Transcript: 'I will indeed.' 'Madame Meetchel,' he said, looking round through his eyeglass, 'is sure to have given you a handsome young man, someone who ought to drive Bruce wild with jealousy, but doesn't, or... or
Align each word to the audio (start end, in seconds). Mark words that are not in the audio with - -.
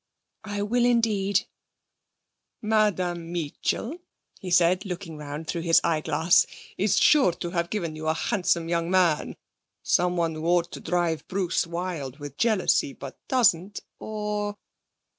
'I 0.45 0.63
will 0.63 0.83
indeed.' 0.83 1.45
'Madame 2.59 3.31
Meetchel,' 3.31 3.99
he 4.39 4.49
said, 4.49 4.83
looking 4.83 5.15
round 5.15 5.47
through 5.47 5.61
his 5.61 5.79
eyeglass, 5.83 6.47
'is 6.75 6.97
sure 6.97 7.33
to 7.33 7.51
have 7.51 7.69
given 7.69 7.95
you 7.95 8.07
a 8.07 8.15
handsome 8.15 8.67
young 8.67 8.89
man, 8.89 9.35
someone 9.83 10.33
who 10.33 10.47
ought 10.47 10.71
to 10.71 10.79
drive 10.79 11.27
Bruce 11.27 11.67
wild 11.67 12.17
with 12.17 12.35
jealousy, 12.35 12.93
but 12.93 13.15
doesn't, 13.27 13.81
or... 13.99 14.47
or 14.53 14.57